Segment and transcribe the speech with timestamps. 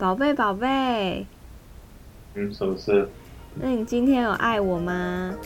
[0.00, 1.26] 宝贝，宝贝，
[2.32, 3.06] 嗯，什么事？
[3.54, 5.36] 那你今天有爱我吗？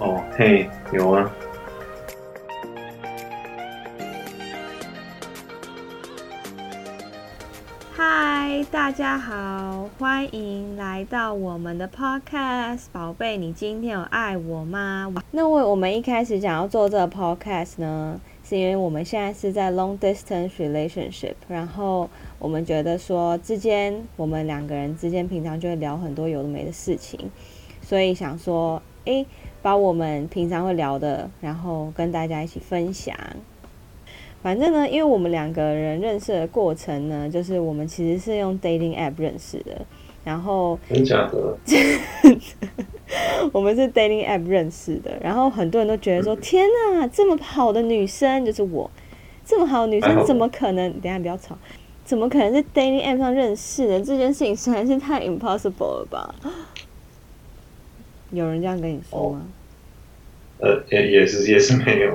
[0.00, 1.30] 哦，嘿，有啊。
[7.94, 12.86] 嗨，大家好，欢迎来到我们的 podcast。
[12.90, 15.14] 宝贝，你今天有爱我吗？
[15.30, 27.18] 那我我们一开始想要做这个 podcast 呢，是因为我们现在是在 long distance relationship，然后我们觉得说之间我们两个人之间平常就会聊很多有的没的事情，
[27.82, 29.26] 所以想说，诶，
[29.60, 33.16] 把我们平常会聊的，然后跟大家一起分享。
[34.40, 39.84] 反正呢，因为我们两个人认识的过程呢，就是我们其实是用 dating app 认识的，
[40.24, 41.58] 然后真假的？
[43.52, 48.88] 我们是 dating app 认识的，然后很多人都觉得说：“天哪，这么好的女生就是我，
[49.44, 51.58] 这么好的女生怎么可能？”等下不要吵，
[52.08, 54.00] 怎么可能在 dating app 上认识的？
[54.00, 56.34] 这件事情实在是太 impossible 了吧？
[58.30, 59.42] 有人这样跟你说吗？
[60.58, 62.14] 呃，也也是也是没有。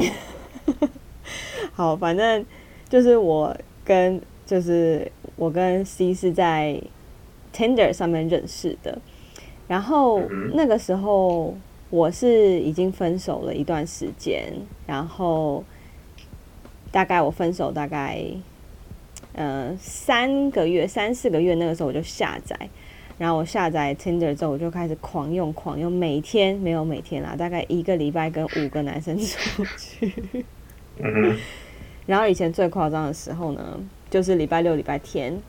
[1.74, 2.44] 好，反正
[2.90, 6.82] 就是我跟就是我跟 C 是在
[7.54, 8.98] Tinder 上面认识的，
[9.68, 10.24] 然后
[10.56, 11.56] 那个时候
[11.92, 14.52] 我是已经分手了一段时间，
[14.88, 15.64] 然后
[16.92, 18.26] 大概我分手大概
[19.34, 22.58] 呃三个月三四个月，那个时候我就下载，
[23.18, 30.46] 然后我下载 Tinder 之后我就开始狂用狂用，每天没有每天啦，大概一个礼拜跟五个男生出去。
[31.00, 31.36] 嗯
[32.06, 35.42] 然后以前最夸张的时候呢，就是礼拜六、礼拜天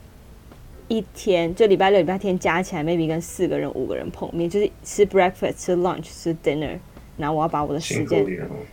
[0.86, 6.78] 一天，就礼拜六、礼拜天加起来，maybe 跟四个人、五个人碰面，就是吃 breakfast、吃 lunch、吃 dinner。
[7.16, 8.24] 然后我要把我的时间，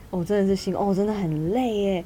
[0.09, 2.03] 哦，真的是辛苦，哦，真的很累耶。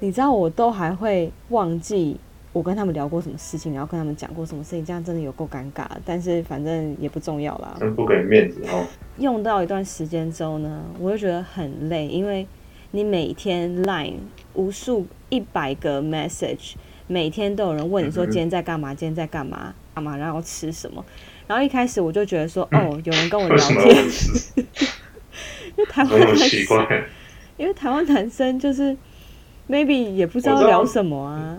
[0.00, 2.18] 你知道我都还会忘记
[2.54, 5.86] 我跟他们聊过什么事情，然后跟他们讲过什么事情，这样真的有够尴尬。
[6.06, 8.86] 但是反正也不重要啦，真不给面子哦。
[9.18, 12.46] 用到一段时间之后呢，我就觉得很累，因为
[12.92, 14.14] 你每天 line。
[14.56, 16.74] 无数一百个 message，
[17.08, 21.04] 每天都有人问你说今天在干嘛，今天在干嘛，干嘛，然后吃什么。
[21.48, 24.04] 然后一开始我就觉得说， 哦，有人跟我聊天。
[25.76, 26.86] 因为台湾男生，
[27.56, 28.96] 因为台湾男生就是
[29.68, 31.58] maybe 也不知道聊什么啊。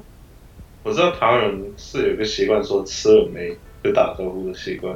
[0.86, 4.96] 我知道台湾人是有一个习惯说吃了没就打招呼的习惯，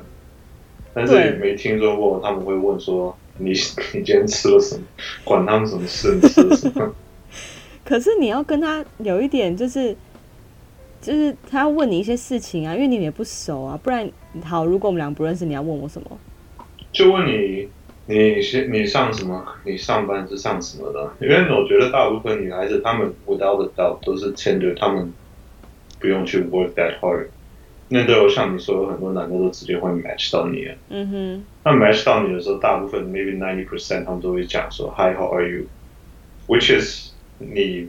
[0.94, 3.50] 但是也没听说过他们会问说你
[3.92, 4.84] 你今天吃了什么，
[5.24, 6.94] 管他们什么事，你吃了什么。
[7.84, 9.96] 可是你要跟他有一点，就是
[11.02, 14.08] 就是他要问你一些事情啊，因为你们也不熟啊，不然
[14.44, 16.20] 好，如果我们俩不认识，你要问我什么？
[16.94, 17.68] 就问你，
[18.06, 19.44] 你先你上什么？
[19.66, 21.12] 你上班是上什么的？
[21.20, 25.12] 因为我觉得大部分女孩子她们 without doubt 都是牵着，他们
[26.01, 27.29] 不用去 work that hard。
[27.89, 30.69] 那都有像你说，有很多男的都直接会 match 到你。
[30.89, 31.45] 嗯哼。
[31.65, 37.89] 那 match 到你的时候，大部分 maybe ninety percent 他们都会讲说 Hi，how are you？Which is 你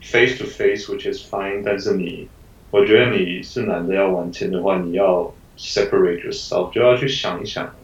[0.00, 2.28] face to face，which is fine，但是你，
[2.70, 7.74] 我觉得你是男的要玩钱的话，你要 separate yourself，就要去想一想，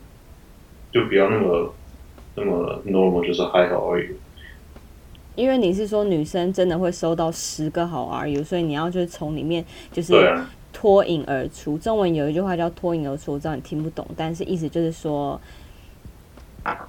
[0.93, 1.75] 就不要那么
[2.34, 4.16] 那么 normal，就是 hi how are you。
[5.36, 10.14] 因为你是说女生真的会收到十个好 you，所以你要就是从里面就是
[10.74, 11.78] 脱颖而出。
[11.78, 15.40] 中文有一句话叫脱颖而出，我知道你听不懂，但是意思就是说，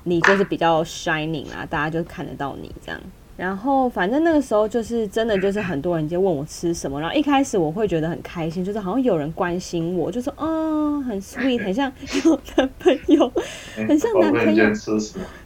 [0.05, 3.01] 你就是比较 shining 啊，大家就看得到你这样。
[3.35, 11.91] 然后反正那个时候就是真的就是很多人就问我吃什么，然后一开始我会觉得很开心，就是好像有人关心我，就说哦很 sweet，很像
[12.25, 13.33] 有男朋友，
[13.75, 14.67] 很像男朋友。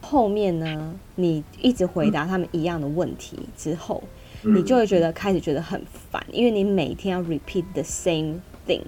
[0.09, 4.03] 后面呢，你一直回答他们一样的问题之后，
[4.43, 8.35] 你就会觉得开始觉得很烦，因为你每天要 repeat the same
[8.69, 8.83] thing，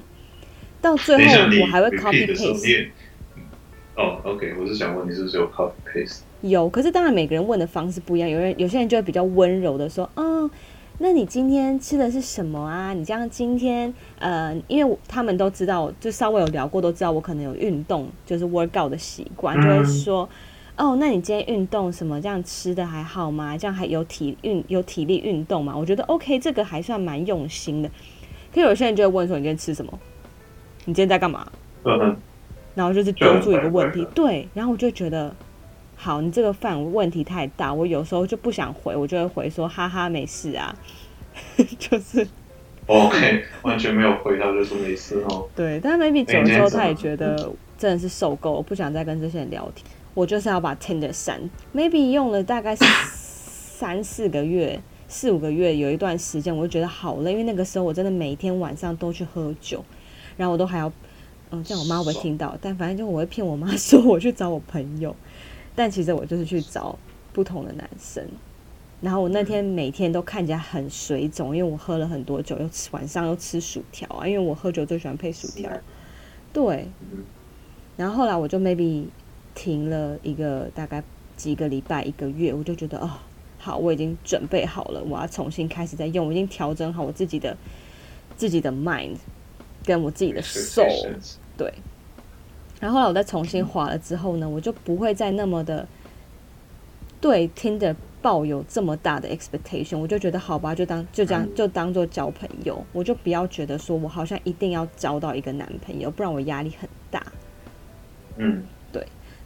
[0.80, 2.90] 到最后我还会 copy paste。
[3.96, 6.20] 哦，OK，我是想问你是不是有 copy paste？
[6.42, 8.28] 有，可是当然每个人问的方式不一样。
[8.28, 10.48] 有人有些人就会比较温柔的说：“哦，
[10.98, 12.94] 那你今天吃的是什么啊？
[12.94, 20.28] 你这样今天呃，因为他们都知道，就稍微有聊过，都知道我可能有运动，就是 workout 的习惯，就会说：
[20.78, 22.20] 哦，那你今天运动什么？
[22.20, 23.58] 这样吃的还好吗？
[23.58, 25.76] 这样还有体运有体力运动吗？
[25.76, 27.90] 我觉得 OK，这个还算蛮用心的。
[28.54, 29.98] 可有些人就会问说：你今天吃什么？
[30.86, 31.46] 你今天在干嘛？
[31.84, 32.16] 嗯，
[32.74, 35.34] 然后就是丢出一个问题，对，然后我就觉得。
[36.00, 40.72] 好，你这个饭问题太大，我有时候就不想回，我就会回说哈哈没事啊，
[41.76, 42.24] 就是
[42.86, 45.48] OK，完全没有回答就说没事哦。
[45.56, 49.84] 对，但是 maybe 久了之后他也觉得真的是受够了，不想再跟这些人聊天。
[50.18, 59.84] 我就是要把 Tinder 删，maybe 用了大概三四个月四五个月有一段时间，我就觉得好累，因为那个时候我真的每天晚上都去喝酒，
[60.36, 60.92] 然后我都还要，
[61.52, 65.14] 嗯，这样我妈会听到，但反正就我会骗我妈说我去找我朋友，
[65.76, 66.98] 但其实我就是去找
[67.32, 68.26] 不同的男生。
[69.00, 75.70] 然后我那天每天都看起来很水肿，因为我喝了很多酒，又吃晚上又吃薯条啊，因为我喝酒最喜欢配薯条。
[76.52, 76.88] 对。
[77.96, 79.04] 然后后来我就 maybe
[79.58, 81.02] 停了一个大概
[81.36, 83.10] 几个礼拜一个月，我就觉得哦，
[83.58, 87.56] 好，我已经准备好了，我要重新开始再用，我已经调整好我自己的
[88.36, 89.16] 自己的 mind
[89.84, 91.16] 跟我自己的 soul。
[91.56, 91.74] 对。
[92.78, 95.88] 然后后来我再重新滑了之后呢，我就不会再那么的
[97.20, 97.96] 对听的。
[98.20, 107.24] 抱有这么大的 expectation，我就觉得好吧，就当就这样就当做交朋友，我就不要觉得说我好像一定要交到一个男朋友，不然我压力很大。
[108.36, 108.60] 嗯，对，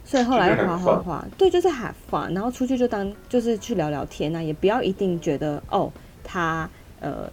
[0.05, 5.91] 所以后来滑滑滑，对，就是 have fun，然后出去就当就是去聊聊天啊，也不要一定觉得哦，
[6.23, 6.69] 他
[6.99, 7.29] 呃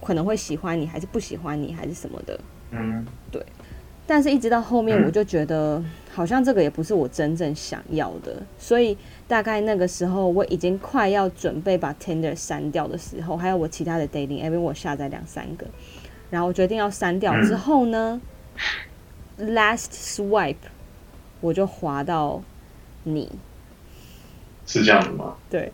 [0.00, 2.38] 可能会喜欢你，还是不喜欢你，还是什么的。
[2.70, 3.44] 嗯，对。
[4.06, 5.84] 但是，一直到后面，我就觉得
[6.14, 8.96] 好像这个也不是我真正想要的，所以
[9.26, 15.66] 大概那个时候，我已经快要准备把 Tinder 删掉的时候，还有我其他的 dating app，我下载两三个，
[16.30, 18.18] 然后我决定要删掉之后呢
[19.38, 20.56] ，last swipe
[21.40, 22.42] 我就滑到
[23.04, 23.30] 你，
[24.66, 25.34] 是这样子吗？
[25.48, 25.72] 对，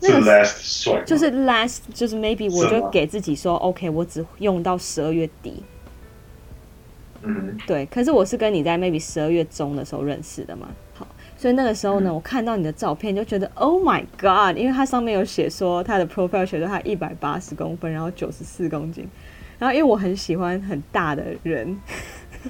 [0.00, 5.62] 是 last 就是 last，就是 maybe 我就给自己说，OK，我只用到十二月底。
[7.22, 11.04] 嗯，对，可是我是跟你在 maybe 十二月中的时候认识的嘛，好，
[11.36, 19.08] 所以那个时候呢，我看到你的照片就觉得 Oh my God，因为它上面有写说他的 profile 写说他一百八十公分，然后九十四公斤，
[19.58, 21.76] 然后因为我很喜欢很大的人，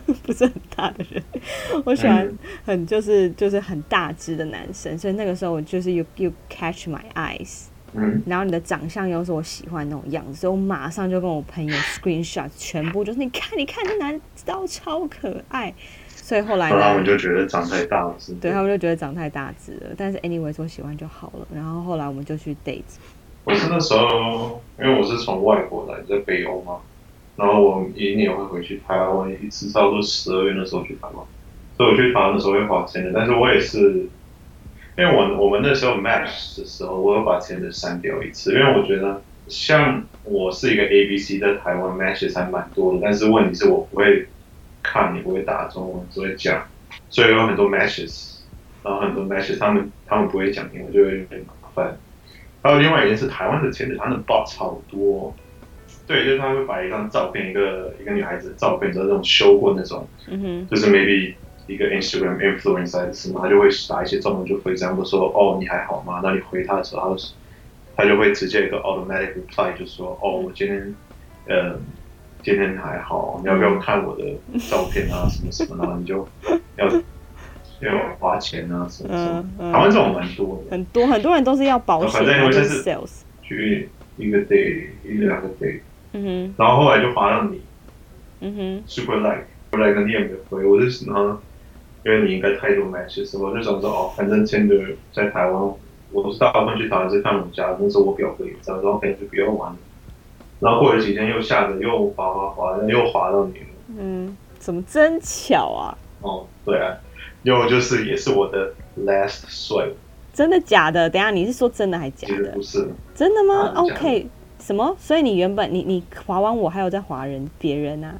[0.23, 1.23] 不是很大的人，
[1.85, 2.29] 我喜欢
[2.65, 7.65] 很就是就是很大只的男生，所以那个时候我就是 you you catch my eyes。
[7.95, 15.75] 嗯，然后你的长相又是我喜欢那种样子，所以我马上就跟我朋友 screenshot，全部就是你看，你看这男刀超可爱。
[16.09, 19.95] 所以后来，然后我就觉得长太大了，是对，他们就觉得长太大只了。
[19.97, 21.49] 但是 anyways，我喜欢就好了。
[21.55, 22.83] 然后后来我们就去 date。
[23.45, 26.77] 我是那时候，因为我是从外国来，在北欧嘛，
[27.39, 31.25] 然后我一年会回去台湾一次，差不多十二月那时候去台湾，
[31.79, 33.13] 所以我去台湾的时候会花钱的。
[33.15, 34.07] 但是我也是。
[34.99, 44.27] 因为我我们那时候 match 的时候，我有把前的删掉一次，因为我觉得像我是一个 A B C，在台湾 matches 还蛮多的，但是问题是我不会
[44.83, 46.67] 看，也不会打中文，只会讲，
[47.11, 48.41] 所以有很多 matches，
[48.83, 51.97] 然后很多 matches 他们他们不会讲英文，就会有点麻烦。
[52.61, 55.33] 还有另外一件事，台湾的前的他们 bot 超多，
[56.09, 60.05] 对，就是他会把一张照片，一个一个女孩子的照片，就是那种修过那种，
[60.69, 61.35] 就是 maybe。
[61.69, 67.15] 一个 Instagram influencer 还是什么，他就会打一些中文，就会这样说：“哦，你还好吗？”那你回他的时候，
[67.95, 70.95] 他他就会直接一个 automatic reply，就说：“哦，我今天，
[71.47, 71.79] 呃，
[72.43, 74.25] 今天还好，你要不要看我的
[74.71, 75.29] 照片啊？
[75.29, 75.77] 什么什么？
[75.77, 76.27] 然后你就
[76.77, 76.87] 要
[77.81, 79.27] 要花钱啊，什么什
[79.59, 79.73] 么。
[79.73, 85.81] 台湾这种蛮多的，很多很多人都是要保险，反正就是 sales，去一个 day 一两个 day，
[86.13, 87.61] 嗯哼，然后后来就发到你，
[88.41, 91.39] 嗯哼，super like，后来跟你也没回，我就然后。
[92.05, 94.75] 因为你应该太多 matches，我就想说哦，反正前的
[95.13, 95.75] 在台湾，
[96.13, 99.79] 我是大部分去台湾是看我家，那时候我表哥也在，然后可能就不要玩了。
[100.61, 103.67] 然后过了几天又下着又滑滑滑，又滑到你了。
[103.99, 105.99] 嗯，怎么真巧啊？
[106.23, 106.97] 哦，对啊，
[107.43, 108.73] 又就是也是我的
[109.05, 109.95] last swipe。
[110.33, 111.11] 真的假的？
[111.11, 112.53] 等下你是说真的还是假的？
[112.53, 112.89] 不是。
[113.15, 114.29] 真的吗？OK，
[114.69, 114.95] 什么？
[114.99, 118.15] 所以你原本你你划完我还有在划人别人啊？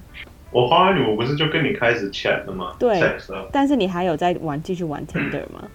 [0.51, 2.73] 我划完你，我不是就跟你开始 chat 了吗？
[2.79, 2.99] 对，
[3.53, 5.69] 但是你还有在玩，继续玩 Tinder 吗？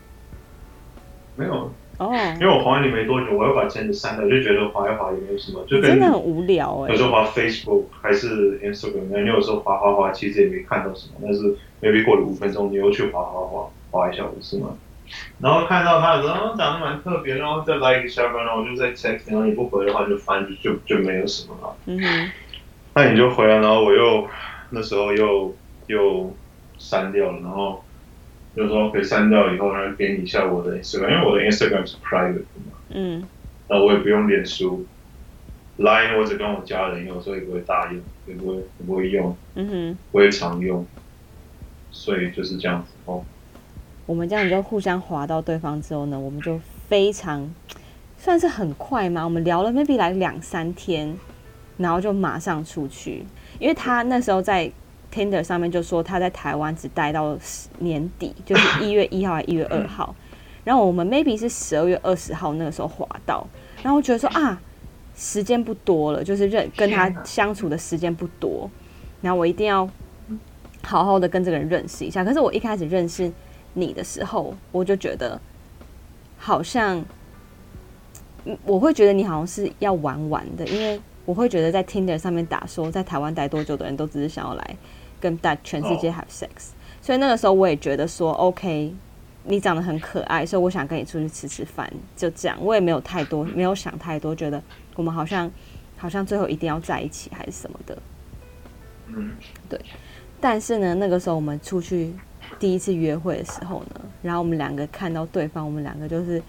[1.37, 2.11] 没有哦，
[2.41, 6.89] 因为我划完你没多久，我又把 Tinder 删了，就觉得划一划也没有什么，就真的很无聊哎。
[6.89, 14.69] 有时候划 Facebook 还是 Instagram，你有时候划划划，其实也没看到什么，但是 maybe 过了五分钟，你又去划划划划一下，不是吗？
[15.39, 21.75] 然后看到他的时候，长得蛮特别，然后再来一个下班，然后我就在 text，然后你不回的话，就翻就就就没有什么了。
[21.85, 22.31] 嗯哼，
[22.95, 24.27] 那你就回来，然后我又。
[24.75, 25.55] 那时候又
[25.85, 26.35] 又
[26.79, 27.85] 删掉了，然后
[28.55, 32.71] 就说可以删掉以后，然后给你一下我的 Instagram，因为我的 Instagram 是 private 的嘛。
[32.89, 33.23] 嗯。
[33.69, 34.83] 那我也不用脸书
[35.77, 39.37] ，Line 我只跟我家人用，所以不会大用，也不会不会用。
[39.53, 39.97] 嗯哼。
[40.11, 40.83] 不会常用，
[41.91, 43.23] 所以就是这样子哦。
[44.13, 47.51] 我们这样就互相滑到对方之后呢，我们就非常
[48.15, 51.17] 算是很快嘛，我们聊了 maybe 来两三天，
[51.77, 53.25] 然后就马上出去。
[53.57, 54.71] 因为他那时候在
[55.11, 57.35] Tinder 上面就说他在台湾只待到
[57.79, 60.13] 年底，就是 一月一号还一月二号。
[60.63, 63.43] 然后我们 maybe 是十二月二十号那个时候滑到，
[63.81, 64.61] 然后我觉得说啊，
[65.15, 68.69] 时间不多了，就是认跟他相处的时间不多，
[69.23, 69.89] 然后我一定要
[70.83, 72.23] 好好的跟这个人认识一下。
[72.23, 73.31] 可是我一开始认识
[73.73, 75.39] 你的时候，我就觉得
[76.37, 77.03] 好像，
[78.65, 84.77] 我会觉得你好像是要玩玩的，因为我会觉得在 Tinder 上面打说在台湾待多久的人都只是想要来
[85.19, 88.93] 跟大全世界 have sex，所以那个时候我也觉得说 OK。
[89.45, 92.57] 你长得很可爱，所以我想跟你出去吃吃饭，就这样。
[92.61, 94.63] 我也没有太多，没有想太多，觉得
[94.95, 95.51] 我们好像
[95.97, 97.97] 好像最后一定要在一起还是什么的。
[99.07, 99.31] 嗯，
[99.67, 99.77] 对。
[100.39, 102.13] 但是呢，那个时候我们出去
[102.59, 106.41] 第一次约会的时候呢，然后我们两个看到对方，我们两个就是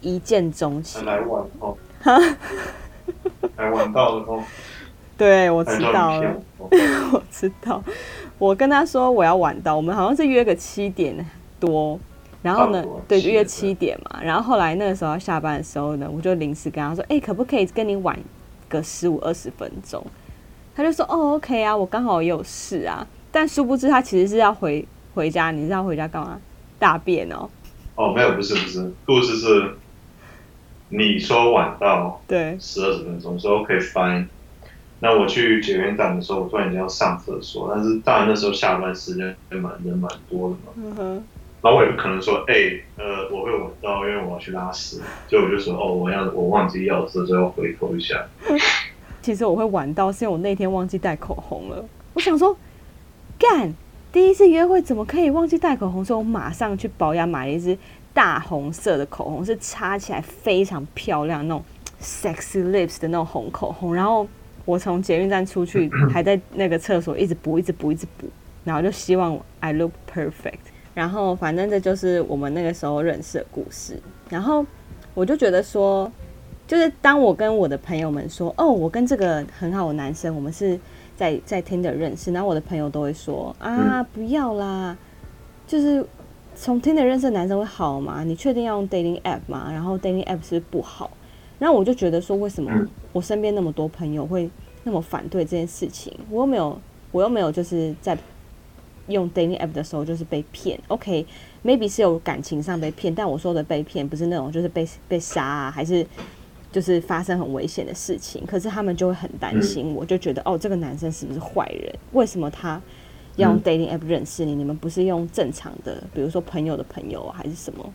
[0.00, 1.04] 一见钟情。
[1.04, 1.76] 来晚哦。
[3.56, 4.42] 来晚到了哦。
[5.16, 6.34] 对，我知道了。
[7.12, 7.82] 我知道。
[8.38, 11.24] 我跟他说我要晚到，我们好像是约个七点
[11.58, 11.98] 多。
[12.42, 12.84] 然后呢？
[13.08, 14.20] 对，约七点嘛。
[14.22, 18.16] 然后后来那个时候要下班的时候呢，我就临时跟他说：“哎，可不可以跟你晚
[18.68, 20.04] 个十五二十分钟？”
[20.76, 25.50] 他就说：“哦，OK 啊，我刚好也有事啊。”但殊不知他其实是要回回家。
[25.50, 26.38] 你知道回家干嘛？
[26.78, 27.48] 大便哦？
[27.94, 29.74] 哦，没有，不是不是，故事是
[30.90, 34.26] 你说晚到对十二十分钟，说 OK fine。
[35.00, 40.72] 那我去捷运站的时候，我突然间要上厕所，但是当然那时候下班时间也蛮人蛮多的嘛。
[40.76, 41.24] 嗯哼。
[41.62, 45.00] 然后我也不可能说，哎，呃，我会晚到，因为我要去拉屎。
[45.28, 48.26] 所以我就说，哦，我要我忘记钥匙，所以要回头一下。
[49.22, 51.84] 其实我会晚到，是因为我那天忘记带口红了。
[52.14, 52.56] 我想说，
[53.38, 53.74] 干，
[54.16, 56.02] 第一次约会怎么可以忘记带口红？
[56.02, 57.76] 所以我马上去保养买了一支
[58.14, 61.62] 大红色的口红，是擦起来非常漂亮那种
[62.00, 63.94] sexy lips 的那种红口红。
[63.94, 64.26] 然后
[64.64, 68.26] 我从捷运站出去，还在那个厕所一直补，一直补，一直补，
[68.64, 70.64] 然后就希望 I look perfect。
[70.94, 74.00] 然后，反正这就是我们那个时候认识的故事。
[74.30, 74.64] 然后，
[75.12, 76.10] 我就觉得说，
[76.66, 80.80] 就是当我跟我的朋友们说，哦，我跟这个很好的男生，我们是
[81.16, 84.96] 在在听的认识，然后我的朋友都会说，啊，不要啦，
[85.66, 86.06] 就是
[86.54, 88.22] 从听的认识的男生会好吗？
[88.22, 89.68] 你确定要用 dating app 吗？
[89.72, 91.10] 然后 dating app 是不好。
[91.58, 92.70] 然后我就觉得说，为什么
[93.12, 94.48] 我身边那么多朋友会
[94.84, 96.12] 那么反对这件事情？
[96.30, 96.78] 我又没有，
[97.10, 98.16] 我又没有就是在。
[99.08, 106.04] 用 dating app 的时候就是被骗，OK，maybe 是有感情上被骗，但我说的被骗不是那种就是被被杀啊，还是
[106.76, 108.44] 就是发生很危险的事情。
[108.44, 111.90] 可是他们就会很担心，我就觉得哦，这个男生是不是坏人？
[112.12, 112.78] 为什么他
[113.36, 114.54] 要用 dating app 认识你？
[114.54, 117.92] 你们不是用正常的，比如说朋友的朋友还是什么？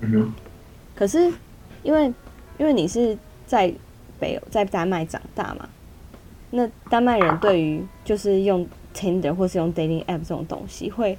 [0.00, 0.30] 嗯
[0.94, 1.32] 可是
[1.82, 2.12] 因为
[2.58, 3.16] 因为你是
[3.46, 3.72] 在
[4.18, 5.66] 北在丹麦长大嘛，
[6.50, 8.68] 那丹麦人对于就是用。
[8.92, 11.16] Tinder 或是用 dating app 这种东西，会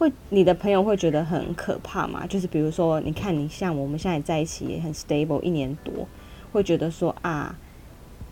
[0.00, 2.26] 会你的朋友会觉得很可怕吗？
[2.26, 6.08] 就是比如说，你看你像我们现在在一起也很 stable 一年多，
[6.52, 7.54] 会觉得说啊，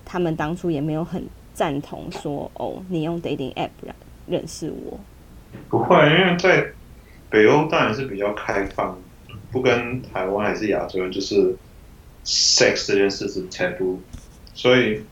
[0.03, 1.23] 他们当初也没有很
[1.53, 3.69] 赞同说哦，你用 dating app
[4.27, 4.99] 认识我。
[5.69, 6.73] 不会，因为在
[7.29, 8.99] 北欧当然是比较开放，
[9.53, 11.55] 不跟台湾还是亚洲人，就是
[12.25, 13.99] sex 这件事是 taboo，
[14.55, 15.03] 所以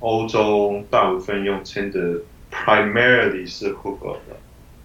[0.00, 2.22] 欧洲大部分用 Tinder。
[2.54, 4.36] primarily 是 hook up 的，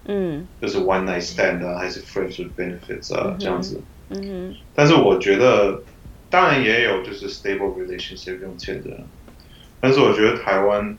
[0.06, 3.80] 嗯，就是 one night stand 啊，还是 friends with benefits 啊，这样子。
[4.08, 4.56] 嗯哼。
[4.74, 5.82] 但是我觉得，
[6.28, 9.04] 当然也有就是 stable relationship 用 Tinder，
[9.80, 10.96] 但是我觉得台湾，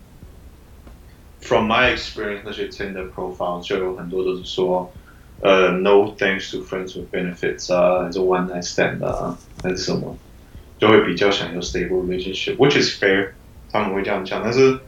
[1.42, 4.94] from my experience 那些 Tinder profile 就有很多都是说，
[5.42, 10.18] 呃，no thanks to friends with benefits 啊，还是 one night stand 啊，还是什么，
[10.78, 13.32] 就会比较想要 stable relationship，which is fair，
[13.70, 14.80] 他们会这样讲，但是。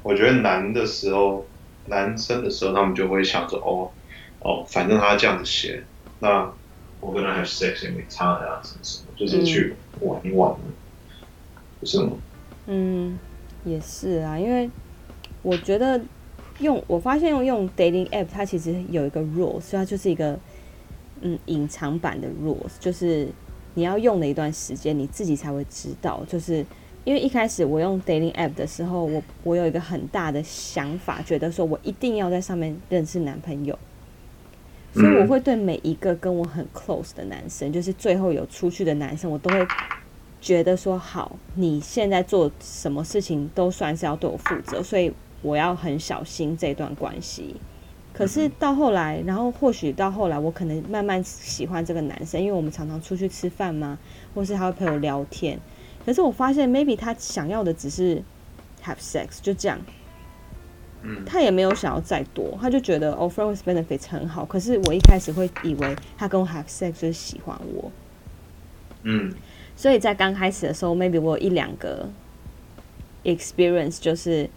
[0.00, 1.44] 我觉得男的时候，
[1.85, 3.91] 男生的时候，他们就会想着哦，
[4.39, 5.83] 哦，反正他这样子写，
[6.19, 6.51] 那
[7.01, 10.55] 我跟他 have sex 也没差呀，什么什么，就是去玩一玩，
[11.79, 12.11] 不是吗？
[12.67, 13.19] 嗯，
[13.65, 14.69] 也是啊，因为
[15.41, 15.99] 我觉得
[16.59, 20.39] 用我发现用用 dating app，它其实有一个 rules，所以它就是一个
[21.21, 23.27] 嗯隐藏版的 rules，就是
[23.73, 26.65] 你要用的一段时间，你自己才会知道，就是。
[27.05, 33.77] 因为一开始我用 dating app 的时候，我我有一个很大的想法，觉得说我一定要在上面认识男朋友，
[34.93, 39.67] 所以我会对每一个跟我很 close 的男生，就是最后有出去的男生，我都会
[40.39, 47.55] 觉得说好，你现在做什么事情都算是要对我负责，所以我要很小心这段关系。
[48.13, 53.97] 可是到后来，然后或许到后来，我可能慢慢喜欢这个男生，因为我们常常出去吃饭嘛，
[54.35, 55.59] 或是他会陪我聊天。
[56.05, 58.21] 可是我发现，maybe 他想要的只是
[58.83, 59.79] have sex，就这样。
[61.01, 61.23] 嗯。
[61.25, 64.45] 他也没有想要再多，他就觉得 offer with benefits 很好。
[64.45, 67.91] 可是我一开始会以为他跟我 have sex 就是喜欢我。
[69.03, 69.33] 嗯。
[69.75, 72.07] 所以在刚开始的时候，maybe 我有一两个
[73.23, 74.49] experience 就是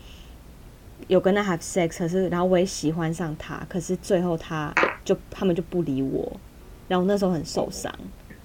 [1.09, 4.75] 有跟他 have sex，可是然后我也喜欢上他，可是最后他
[5.05, 6.39] 就他们就不理我，
[6.89, 7.93] 然后那时候很受伤。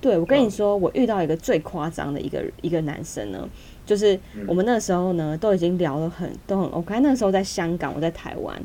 [0.01, 3.48] 对我跟你说，我遇到一个最夸张的一个一个男生呢，
[3.86, 8.60] 就是我们那时候呢都已经聊得很都很 OK，那时候在香港，我在台湾，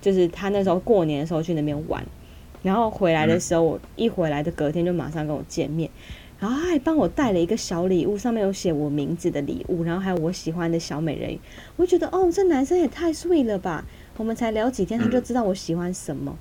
[0.00, 2.02] 就是他那时候过年的时候去那边玩，
[2.62, 5.90] 然后回来的时候，我一回来的隔天就马上跟我见面。
[6.38, 11.40] 然后他还帮我带了一个小礼物，上面有写我名字的礼物，然后还有我喜欢的小美人鱼。
[11.76, 13.82] 我觉得哦，这男生也太 sweet 了吧！
[14.18, 16.36] 我们才聊几天，他就知道我喜欢什么。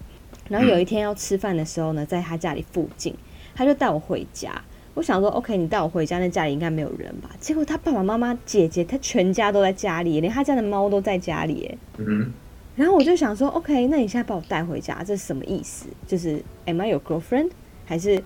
[0.49, 3.15] 然后有一天要吃饭的时候呢，在他家里附近，
[3.55, 4.61] 他就带我回家。
[4.93, 7.29] 我想说，OK，你带我回家，那家里应该没有人吧？
[7.39, 11.77] 结果他爸爸妈妈、姐姐，他全家都在家里，连他家的猫都在家里。
[11.97, 12.31] 嗯。
[12.75, 15.87] 然后我就想说，OK，那你现在把我带回家，这是什么意思？
[16.05, 17.51] 就是 Am I your girlfriend？
[17.85, 18.21] 还是？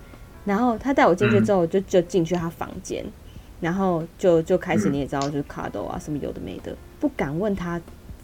[0.46, 3.06] 然后他带我进去之后，就就进去他房间，
[3.60, 7.80] 然后就就开始你也知道，就是卡斗啊什么有的没的，不敢问他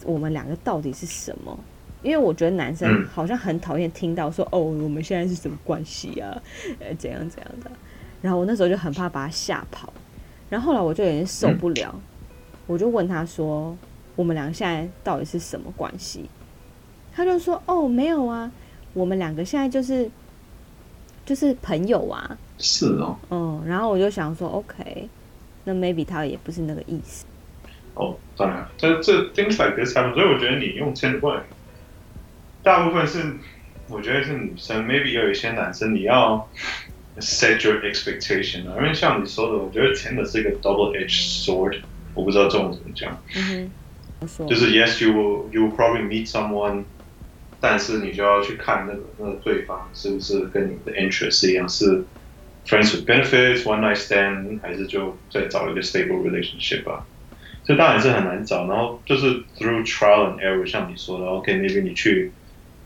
[0.06, 1.60] 我们两个到底是什么，
[2.06, 6.42] 因为我觉得男生好像很讨厌听到说哦我们现在是什么关系啊，
[6.80, 7.72] 呃怎样怎样的，
[8.22, 9.92] 然后我那时候就很怕把他吓跑，
[10.50, 11.94] 然后后来我就有点受不了，
[12.68, 13.76] 我就问他说
[14.16, 16.30] 我们两个现在到底是什么关系？
[17.14, 18.52] 他就说哦没有啊，
[18.94, 20.10] 我们两个现在就是。
[21.26, 25.10] 就是朋友啊，是哦，嗯，然后我就想说，OK，
[25.64, 27.26] 那 maybe 他也不是那个意思。
[27.96, 31.20] 哦，当然，这这 things like this happen，所以我觉得你用 e n d
[32.65, 33.39] 大部分是
[33.89, 36.51] 我觉得是女生，maybe 有一些男生你要
[37.17, 41.83] set your expectation 啊，因为像你说的，我觉得 t e n d 是一个 double edge sword，
[42.15, 43.75] 我不知道中文怎么讲，嗯
[44.21, 46.87] 哼，就是 yes you will you will probably meet someone。
[47.63, 52.07] 但是你就要去看那个那个对方是不是跟你的 interest 一样，是
[52.65, 57.07] friends with benefits one night stand，还是就再找一个 stable relationship 吧？
[57.63, 58.67] 这当然是很难找。
[58.67, 59.27] 然后就是
[59.59, 62.33] through trial and error，像你说的，OK，maybe 你去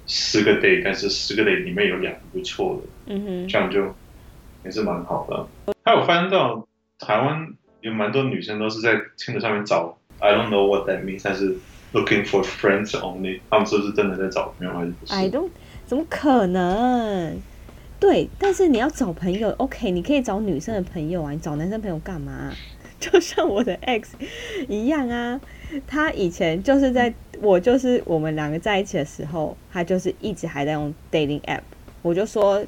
[0.09, 3.95] 十个 date，但是十个 date 里面有两个不错的，嗯哼，这样就
[4.65, 5.73] 也是蛮好的。
[5.85, 6.67] 还有翻到
[6.99, 7.47] 台湾
[7.79, 11.55] 有蛮多女生都是在青岛上面找，I don't know what that means，但是。
[11.91, 15.49] Looking for friends only，他们是不是真的在找朋友还是不是？I don't，
[15.87, 17.39] 怎么可能？
[17.99, 22.53] 对，但是你要找朋友，OK，你可以找女生的朋友啊，你找男生朋友干嘛？
[23.01, 24.15] 就像我的 X
[24.67, 25.41] 一样啊，
[25.87, 31.61] 他以前就是在我就是我们两个在一起的时候，他就是一直还在用 dating app。
[32.01, 32.63] 我就说，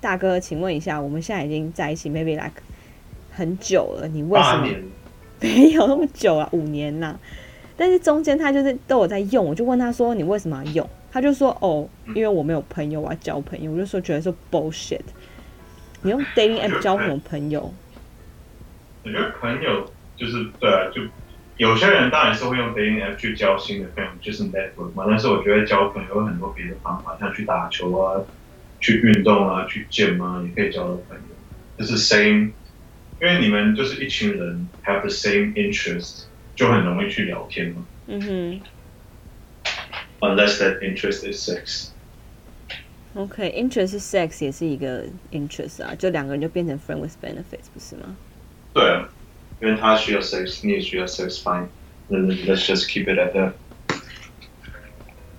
[0.00, 2.62] 大哥，请问一下，我们现在已经在一起，maybe like
[3.30, 4.68] 很久了，你为什么
[5.40, 6.48] 没有那么久啊？
[6.52, 7.18] 五年呐。
[7.76, 15.00] 但是中间他就是都有在用，我就问他说：“你为什么要用？”他就说：“哦，因为我没有朋友，我要交朋友。”我就说：“觉得说 bullshit。”
[16.02, 17.72] 你用 dating app 交什么朋友？
[19.04, 19.84] 我觉得朋友
[20.16, 21.00] 就是对啊，就
[21.62, 25.04] 有些人当然是会用 dating app 去交新的朋友，就是 network 嘛。
[25.06, 28.20] 但是我觉得交朋友有很多别的方法，像去打球啊、
[28.80, 31.22] 去运动啊、去健啊，也可以交到朋友。
[31.78, 32.50] 就是 same，
[33.20, 36.24] 因为你们就是一群人 have the same interest。
[36.56, 37.86] 就很容易去聊天嘛。
[38.08, 38.60] 嗯哼。
[40.18, 41.90] Unless that interest is sex.
[43.14, 48.16] OK, interest sex 也是一个 interest 啊，就两个人就变成 friend with benefits，不是吗？
[48.74, 49.08] 对啊，
[49.62, 51.68] 因为他需要 sex，你也需要 sex，fine。
[52.10, 53.52] Let's just keep it at that。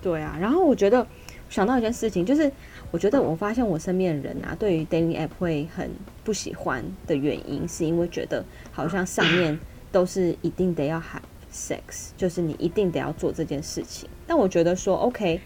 [0.02, 1.06] 对啊，然后我觉得
[1.48, 2.50] 想到一件事情，就是
[2.90, 5.90] 我觉得我发现我身边的人啊，对于 dating app 会很
[6.24, 9.56] 不喜欢的原因，是因为觉得好像上面。
[9.94, 14.08] 都是一定得要 have sex，就是你一定得要做这件事情。
[14.26, 15.40] 但我觉得说，OK，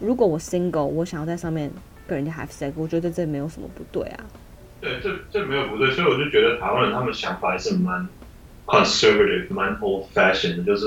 [0.00, 1.70] 如果我 single，我想要在上面
[2.04, 4.24] 跟人家 have sex，我觉得这没有什么不对啊。
[4.80, 8.08] 对，这这没有不对，所以我就觉得台湾人他们想法还是蛮
[8.72, 10.86] conservative，蛮 old fashioned 的，就是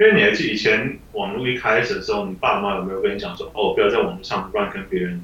[0.00, 5.20] 因为你还记以前网络一开始的时候，你爸妈有没有跟你讲说，哦，不要在网络上乱跟别人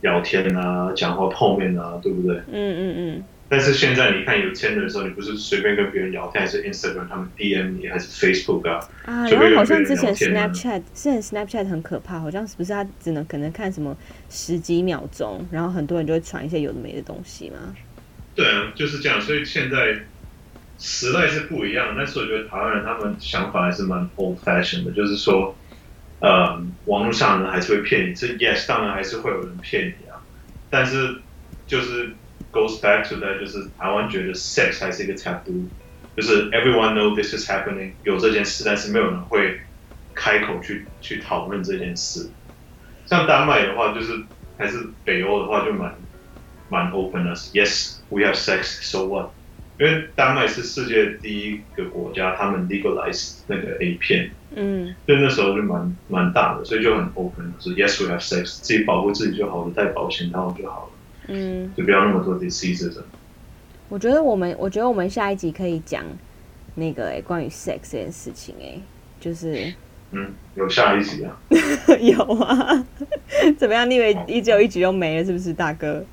[0.00, 2.36] 聊天啊，讲话碰面啊，对不对？
[2.36, 3.24] 嗯嗯嗯。
[3.50, 8.78] 但是现在你看有签的时候，你不是随便跟别人聊天，还是 Instagram 他们 DM 你，还是 Facebook 啊？
[9.06, 13.96] 啊，然后好像之前 Snapchat，之前 Snapchat 很可怕，好像是不是他只能可能看什么
[14.28, 17.74] 十几秒钟，然后很多人就会传一些有的没的东西吗？
[18.34, 19.18] 对啊，就是这样。
[19.18, 19.98] 所以现在
[20.78, 25.58] 时代是不一样，但是我觉得台湾人他们想法还是蛮 old fashioned 的，就是说，
[26.20, 30.22] 呃，网络上呢还是会骗你，这 Yes 当然还是会有人骗你啊，
[30.70, 31.22] 但是
[31.66, 32.16] 就是。
[32.50, 35.68] goes back to that，就是台湾觉得 sex 还是一个 taboo，
[36.16, 39.60] 就是 everyone know this is happening，有这件事，但是没有人会
[40.14, 42.32] 开口去去讨论这件事。
[43.04, 45.94] 像丹麦的话，就是还是北欧的话，就蛮
[46.68, 47.34] 蛮 open 的。
[47.34, 49.37] Yes，we have sex，so what？
[49.78, 60.90] 因为丹麦是世界第一个国家，他们 legalize 那个 A 片，嗯，所以那时候就蛮蛮大的，所以就很 open，是 yes we have sex，自己保护自己就好了，带保险套就好了，
[61.28, 62.98] 嗯，就不要那么多 diseases。
[63.88, 66.04] 我觉得我们，我觉得我们下一集可以讲
[66.74, 68.80] 那个哎，关于 sex 这件事情哎，
[69.20, 69.72] 就是，
[70.10, 71.40] 嗯，有下一集啊？
[72.00, 72.84] 有啊？
[73.56, 73.88] 怎么样？
[73.88, 76.04] 你以为一只有一集就没了是不是，大哥？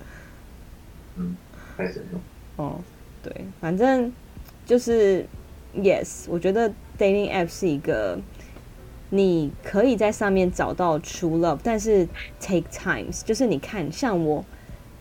[1.18, 1.36] 嗯，
[1.76, 2.22] 开始用。
[2.58, 2.80] 哦，
[3.26, 4.14] 对，反正
[4.66, 5.26] 就是
[5.76, 8.18] yes，我觉得 dating app 是一个
[9.10, 12.08] 你可以在上面找到 true love，但是
[12.40, 14.46] take times，就是你看，像我。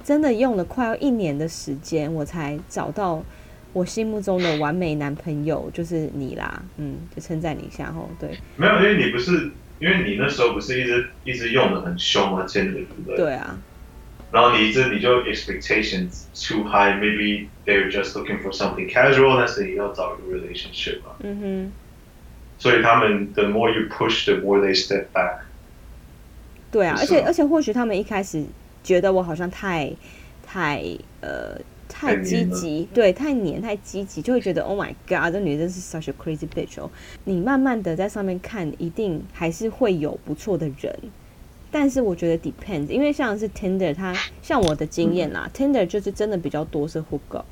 [0.06, 3.24] 真的用了快要一年的时间，我才找到
[3.72, 6.62] 我心目中的完美男朋友，就是你啦。
[6.76, 8.10] 嗯，就称赞你一下吼。
[8.20, 13.16] 对，没有，因为你不是，因为你那时候不是一直一直用的很凶啊，真的，对不对？
[13.16, 13.58] 对啊。
[14.33, 21.15] 然后你这你就 expectations too high，maybe they're just looking for something casual，但是你要找一个 relationship 啊。
[21.21, 21.71] 嗯哼。
[22.57, 25.39] 所以他们 the more you push，the more they step back。
[26.71, 28.45] 对啊，而且而且或许他们一开始。
[28.81, 29.91] 觉得我好像太
[30.41, 30.81] 太
[31.19, 31.59] 呃
[31.89, 36.89] 太积极，对，太黏太积极，就会觉得 Oh my God，这女生是 such a crazy bitch 哦。
[37.25, 40.97] 你慢慢的在上面看，一定还是会有不错的人，
[41.74, 47.44] 但是我觉得 depends，因为像是 Tinder，它像我的经验啦，Tinder 就是真的比较多是 hook up。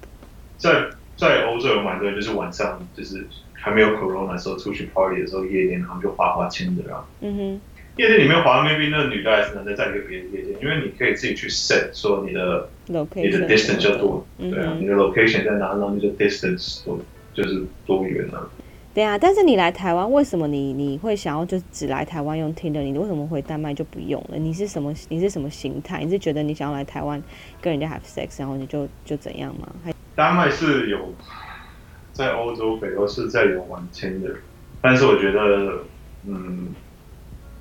[0.57, 0.85] 在
[1.17, 7.05] 在欧洲有蛮多人，就是晚上就是还没有 corona 的时候出去 party 的时候夜店，然后就滑滑 Tinder 啊。
[7.21, 7.61] 嗯哼。
[7.97, 12.95] 夜店里面滑 maybe 那个女的还是男的在一个别的夜店，因为你可以自己去 set 说你的你
[13.29, 17.01] 的 distance 就多，对啊，你的 location 在哪，然后你的 distance 多
[17.35, 18.39] 就是多远呢？
[18.95, 22.83] 对啊，但是你来台湾，为什么你你会想要就只来台湾用 Tinder？
[22.83, 24.37] 你为什么回丹麦就不用了？
[24.37, 26.05] 你是什么你是什么心态？
[26.05, 27.23] 你是觉得你想要来台湾
[27.61, 29.69] 跟人家 have sex，然后你就就怎样吗？
[30.15, 31.15] 丹麦是有
[32.13, 34.37] 在欧洲北欧是在有玩 Tinder，
[34.81, 35.85] 但是我觉得
[36.27, 36.75] 嗯。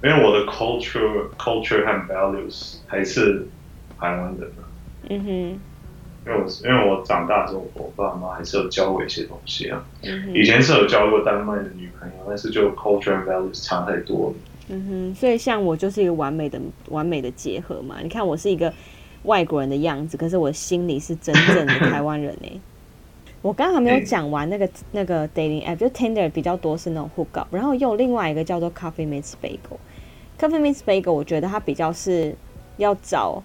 [0.03, 3.47] 因为我的 culture culture 和 values 还是
[3.99, 4.63] 台湾的呢。
[5.11, 5.61] 嗯哼。
[6.25, 9.83] 因为我因为我长大之后，我爸妈还是有教我一些东西啊。
[10.03, 10.35] 嗯。
[10.35, 14.35] 以前是有交过丹麦的女朋友，但是就 culture and values 差太多了。
[14.69, 15.15] 嗯哼。
[15.15, 17.97] 所以像我就是一个完美的完美的结合嘛。
[18.03, 18.71] 你看我是一个
[19.23, 22.47] 外国人的样子，可是我心里是真正的台湾人呢。
[23.41, 29.79] 我刚刚还没有讲完那个那个 dating app，就 Tinder 比较多是那种 hook up，然后又另外一个叫做 Coffee Meets Bagel。
[30.39, 32.35] Coffee Meets Bagel，我觉得它比较是
[32.77, 33.41] 要找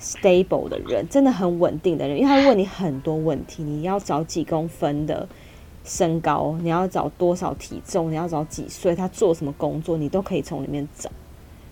[0.00, 3.62] stable 的人，真的很稳定的人，因为他会问你很多问题。
[3.62, 5.28] 你要找几公分的
[5.84, 11.10] 身高，你要找多少体重，你要找几岁，他做什么工作，你都可以从里面找。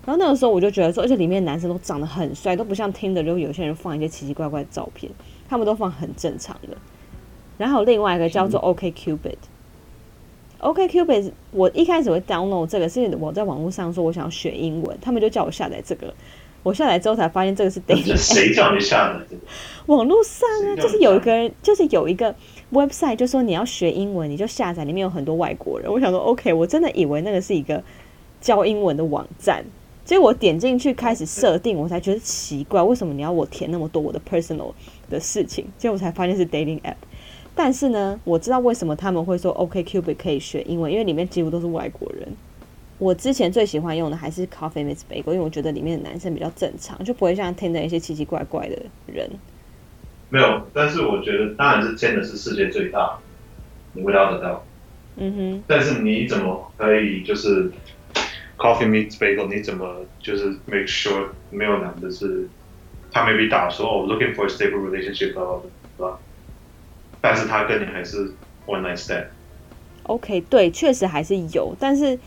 [0.07, 5.11] 然后那个时候我就觉得说，而且里面男生都长得很帅，都不像听的，就有些人放一些奇奇怪怪的照片，
[5.49, 6.77] 他们都放很正常的。
[7.57, 9.37] 然后另外一个叫做 OK Cupid。
[10.59, 16.15] OK Cupid，我一开始会 download 这个，是我在网络上说我想要学英文，他们就叫我下载这个。
[16.65, 18.17] 我下载之后才发现这个是 dating。
[18.17, 19.43] 谁叫你下的这个？
[19.87, 22.35] 网络上啊，就是有一个人，就是有一个
[22.73, 25.93] website，就说你要学英文，你就下载，里面有很多外国人。
[25.93, 27.81] 我想说 OK，我真的以为那个是一个
[28.41, 29.65] 教英文的网站，
[30.07, 34.73] 结果我点进去开始设定，我才觉得奇怪，为什么你要我填那么多我的 personal
[35.11, 35.67] 的事情？
[35.77, 36.95] 结果我才发现是 dating app。
[37.55, 42.27] 但是呢，我知道为什么他们会说 OK Cupid 可以学英文，因为里面几乎都是外国人。
[42.99, 48.77] 我之前最喜欢用的还是 Coffee Meets Bagel，因为我觉得里面的男生比较正常，就不会像听的一些奇奇怪怪的
[49.07, 49.29] 人。
[50.31, 53.19] 没有，但是我觉得当然是真的是世界最大，
[53.93, 54.65] 你会聊得到。
[55.17, 55.63] 嗯哼。
[55.67, 57.71] 但是你怎么可以就是
[58.57, 59.55] Coffee Meets Bagel？
[59.55, 62.49] 你怎么就是 make sure 没有男的是
[63.13, 66.19] 他 maybe 打说哦 looking for a stable relationship 吧？
[67.21, 68.33] 但是他跟你还是
[68.67, 69.27] one night stand。
[70.05, 72.19] OK，对，确实还是有，但是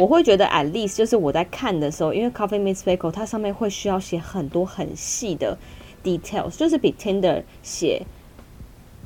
[0.00, 5.58] 我会觉得 at least 就是我在看的时候，因为 Coffee Meets Bagel 它上面会需要写很多很细的
[6.02, 8.02] details，就是比 Tinder 写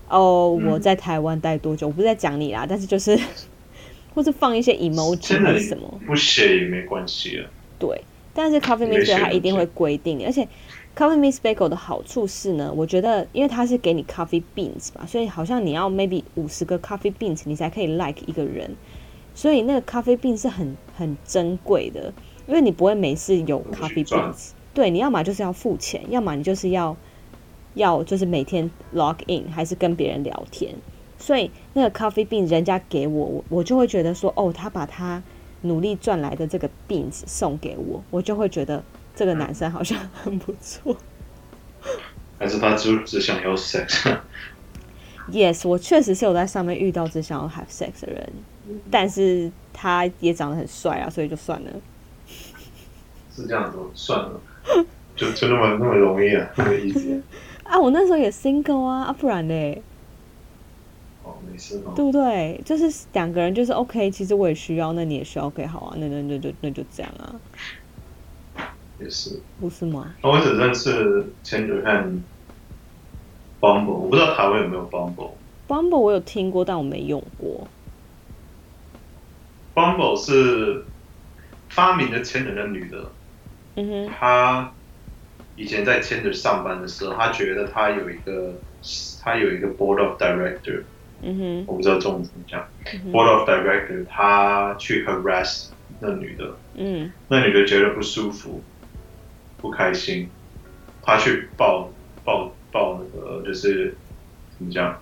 [0.09, 3.19] 哦我在台湾待多久，我不是在讲你啦，但是就是
[4.15, 7.51] 或者放一些 emoji 还是什么，不写也没关系啊。
[7.79, 8.01] 对，
[8.33, 10.47] 但是 Coffee Meets Bagel 它一定会规定，而且。
[10.97, 18.71] Coffee Miss Bagel 的好处是呢，我觉得因为它是给你 coffee beans 吧，所以好像你要 maybe 五十个 coffee beans 你才可以 like 一个人，
[19.35, 22.12] 所以那个 coffee beans 是很很珍贵的，
[22.47, 26.97] 因为你不会每次有 coffee beans，对，你要么就是要付钱，要么你就是要
[27.75, 30.75] 要就是每天 log in 还是跟别人聊天，
[31.18, 35.23] 所以那个 coffee beans 人家给我，我就会觉得说，哦，他把他
[35.62, 38.83] 努力赚来的这个 beans 送给我，我就会觉得。
[39.16, 40.97] 这个男生好像很不错，
[42.37, 48.29] 还是他只只想要 sex？Yes，我确实是有在上面遇到只想要 have sex 的人，
[48.90, 51.70] 但是他也长得很帅啊，所以就算了。
[53.35, 54.40] 是这样子，算了，
[55.16, 57.20] 就就那么那么容易啊，那么 easy。
[57.64, 59.83] 啊，我那时候也 single 啊，啊不然嘞？
[61.24, 61.92] 哦，没事哦。
[61.96, 62.61] 对不对？
[62.64, 64.11] 就是两个人，就是 OK。
[64.11, 67.35] 其实我也需要，那你也需要，OK，好啊，那那那就那就这样啊。
[69.00, 69.40] 也是。
[69.61, 70.14] 不是吗？
[70.22, 71.90] 我只认识前者和
[73.61, 75.31] Bumble，我不知道台湾有没有 Bumble。
[75.66, 77.66] Bumble 我有听过，但我没用过。
[79.75, 80.85] Bumble 是
[81.69, 83.11] 发明的前人的女的。
[83.77, 84.11] 嗯哼。
[84.19, 84.73] 她
[85.57, 88.55] 以前在千者上班的时候，她觉得她有一个，
[89.23, 90.83] 她有一个 Board of Director。
[91.23, 91.65] 嗯哼。
[91.67, 92.67] 我不知道中文怎么讲。
[93.13, 95.69] Board of Director，她去 harass
[96.01, 96.55] 那女的。
[96.77, 97.11] 嗯。
[97.29, 98.63] 那女的觉得不舒服。
[99.57, 100.29] 不开心，
[101.03, 101.91] 她去报
[102.23, 103.97] 报报那个就是
[104.59, 105.01] 怎么讲？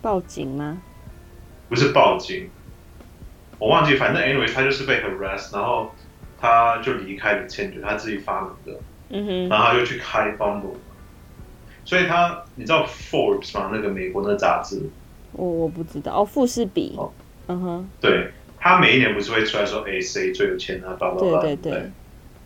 [0.00, 0.82] 报警吗？
[1.68, 2.50] 不是报警，
[3.62, 5.92] 我忘记，反正 anyway 他就是被 harass，然后
[6.40, 10.74] 他就离开了签局，他自己发明的，嗯哼，然后他就去开 Bumble，
[11.84, 13.70] 所以他你知道 Forbes 吗？
[13.72, 14.82] 那个美国的杂志，
[15.34, 16.12] 我我不知道。
[16.12, 16.98] 哦，富士比，
[17.46, 18.32] 嗯哼，对。
[18.64, 20.94] 他每一年不是会出来说，哎，谁最有钱啊？
[20.98, 21.90] 叭叭叭，对对对。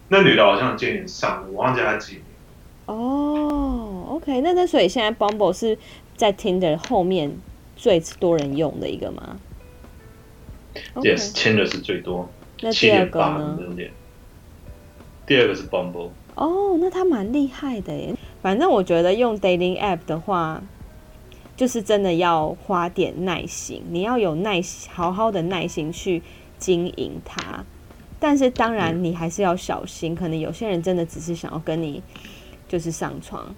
[0.09, 2.23] 那女的好像今年上，我忘记她几年。
[2.87, 5.79] 哦，OK，那那所以现在 Bumble 是
[6.15, 7.39] 在 Tinder 后面
[7.75, 9.39] 最多人用的一个吗
[10.97, 12.29] ？Yes，签的是最多。
[12.61, 13.59] 那第二个呢？
[15.27, 16.11] 第二个是 Bumble。
[16.35, 18.15] 哦，那他蛮厉害的耶。
[18.43, 20.63] 反正我觉得用 dating app 的话，
[21.57, 26.23] 就是真的要花点耐心，你要有耐心，好好的耐心去
[26.59, 27.65] 经营它。
[28.19, 30.15] 但是当然，你还是要小心。
[30.15, 32.03] 可能有些人真的只是想要跟你
[32.69, 33.55] 就是上床。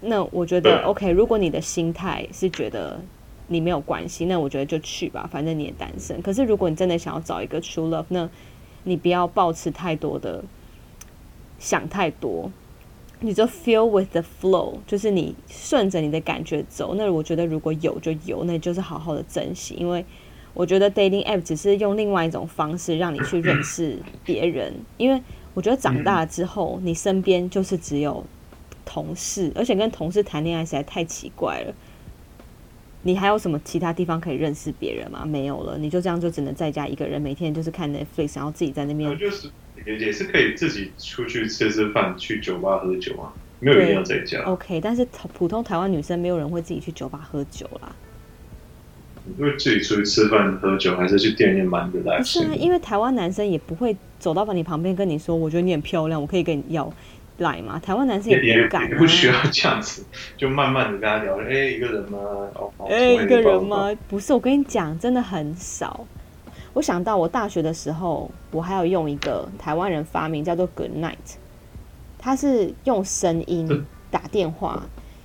[0.00, 1.10] 那我觉得 OK。
[1.10, 3.00] 如果你的心态是觉得
[3.48, 6.20] 你没有关系，那我觉得就去吧，反正你也单身。
[6.22, 8.28] 可是如果你真的想要找一个 true love，那
[8.84, 10.44] 你不要抱持太多的
[11.58, 12.50] 想太多，
[13.20, 16.94] 你就 feel with the flow，就是你顺着你的感觉走。
[16.94, 20.04] 那我觉得如果有就有，那就是好好的珍惜，因为。
[20.56, 25.20] 我觉得 dating app 只是用另外一种方式让你去认识别人，因为
[25.52, 28.24] 我觉得长大之后，你身边就是只有
[28.84, 31.74] 同事，而且跟同事谈恋爱实在太奇怪了。
[33.06, 35.24] 你还有什么其他地方可以认识别人吗？
[35.24, 39.16] 没有了，你就这样就只能在家一个人，每天就是看 Netflix，然后自己在那边。
[39.18, 39.48] 就是
[39.86, 44.42] 也也是可以自己出去吃吃饭，去酒吧喝酒啊，没有一定要在家。
[44.44, 47.94] OK，但是普通台湾女生没有人会自己去酒吧喝酒啦。
[49.26, 52.18] 你会自己出去吃饭喝酒，还是去店里蛮的来？
[52.18, 56.90] 不是啊，因为台湾男生也不会走到你旁边跟你说：“我觉得你很漂亮，我可以跟你要
[57.38, 60.04] 来嘛。”台湾男生也不敢，不需要这样子，
[60.36, 61.38] 就慢慢的跟他聊。
[61.40, 62.18] 哎，一个人吗？
[62.54, 63.90] 哦，哎，一个人吗？
[64.08, 66.06] 不是，我跟你讲，真的很少。
[66.72, 71.36] 我想到我大学的时候，我还有用一个台湾人发明叫做 Good Night，
[72.18, 74.82] 他是用声音打电话。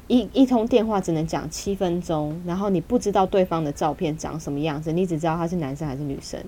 [0.08, 6.44] 一一通电话只能讲七分钟，然后你不知道对方的照片长什么样子，你只知道他是男生还是女生，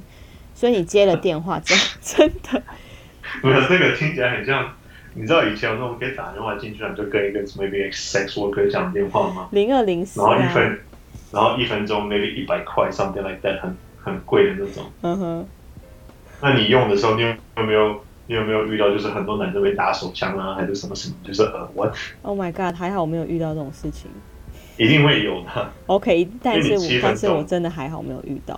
[0.55, 2.63] 所以你接了电话之后，真的，
[3.39, 4.67] 不是这个听起来很像，
[5.13, 9.49] 你知道以前我们可以打电话进去，就跟一个 maybe sex worker 讲电话吗？
[9.51, 10.79] 零二零四，然后一分，
[11.31, 14.83] 然后一分钟 maybe 一百块，something like that，很很贵的那种。
[15.01, 15.45] 嗯哼，
[16.41, 18.03] 那你用的时候，你有没有？
[18.27, 21.15] 你有没有遇到就是很多男生被打手枪啊，还是什么什么？
[21.21, 24.09] 就是呃，我 Oh my God，还好我没有遇到这种事情。
[24.77, 25.69] 一定会有的。
[25.87, 28.57] OK，但是我但是我真的还好没有遇到。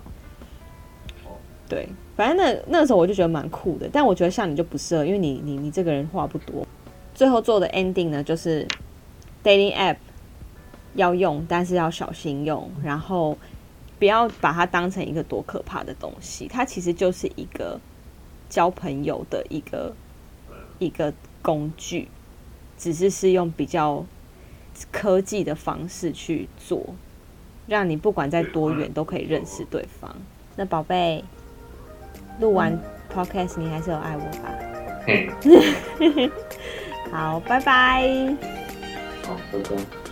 [1.68, 6.66] 对，反正那那时候我就觉得蛮酷的，但我觉得像你就不适合，因为你你你这个人话不多。
[7.14, 8.68] 最后做的 ending 呢，就是
[9.44, 9.98] dating app
[10.96, 13.38] 要用，但是要小心用，然后
[14.00, 17.80] 不要把它当成一个多可怕的东西，它其实就是一个。
[18.50, 19.96] 交朋友的一个
[20.78, 22.08] 一个工具，
[22.78, 24.06] 只是是用比较
[24.92, 26.94] 科技的方式去做，
[27.66, 30.16] 让你不管在多远都可以认识对方。
[30.56, 31.24] 那宝贝，
[32.40, 32.78] 录完
[33.14, 34.52] podcast 你还是有爱我吧？
[37.12, 38.36] 好，拜拜。
[39.26, 40.03] 好，拜拜。